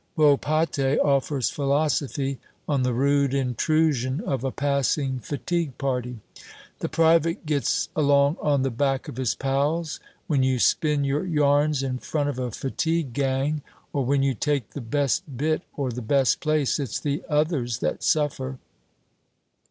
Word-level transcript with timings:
Volpatte 0.17 0.97
offers 0.99 1.51
philosophy 1.51 2.39
on 2.67 2.81
the 2.81 2.91
rude 2.91 3.35
intrusion 3.35 4.19
of 4.21 4.43
a 4.43 4.49
passing 4.49 5.19
fatigue 5.19 5.77
party: 5.77 6.17
"The 6.79 6.89
private 6.89 7.45
gets 7.45 7.87
along 7.95 8.37
on 8.41 8.63
the 8.63 8.71
back 8.71 9.07
of 9.07 9.17
his 9.17 9.35
pals. 9.35 9.99
When 10.25 10.41
you 10.41 10.57
spin 10.57 11.03
your 11.03 11.23
yarns 11.23 11.83
in 11.83 11.99
front 11.99 12.29
of 12.29 12.39
a 12.39 12.49
fatigue 12.49 13.13
gang, 13.13 13.61
or 13.93 14.03
when 14.03 14.23
you 14.23 14.33
take 14.33 14.71
the 14.71 14.81
best 14.81 15.37
bit 15.37 15.61
or 15.77 15.91
the 15.91 16.01
best 16.01 16.39
place, 16.39 16.79
it's 16.79 16.99
the 16.99 17.21
others 17.29 17.77
that 17.77 18.01
suffer." 18.01 18.57